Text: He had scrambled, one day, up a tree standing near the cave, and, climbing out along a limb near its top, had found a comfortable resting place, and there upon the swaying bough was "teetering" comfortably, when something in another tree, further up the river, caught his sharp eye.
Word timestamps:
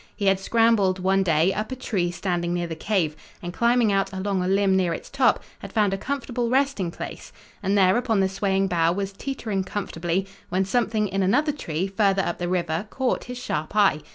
He 0.15 0.25
had 0.25 0.39
scrambled, 0.39 0.97
one 0.97 1.21
day, 1.21 1.53
up 1.53 1.71
a 1.71 1.75
tree 1.75 2.09
standing 2.09 2.55
near 2.55 2.65
the 2.65 2.75
cave, 2.75 3.15
and, 3.43 3.53
climbing 3.53 3.91
out 3.91 4.11
along 4.11 4.41
a 4.41 4.47
limb 4.47 4.75
near 4.75 4.95
its 4.95 5.11
top, 5.11 5.43
had 5.59 5.71
found 5.71 5.93
a 5.93 5.97
comfortable 5.99 6.49
resting 6.49 6.89
place, 6.89 7.31
and 7.61 7.77
there 7.77 7.95
upon 7.95 8.19
the 8.19 8.27
swaying 8.27 8.65
bough 8.67 8.93
was 8.93 9.13
"teetering" 9.13 9.63
comfortably, 9.63 10.25
when 10.49 10.65
something 10.65 11.07
in 11.07 11.21
another 11.21 11.51
tree, 11.51 11.85
further 11.85 12.23
up 12.23 12.39
the 12.39 12.49
river, 12.49 12.87
caught 12.89 13.25
his 13.25 13.37
sharp 13.37 13.75
eye. 13.75 13.99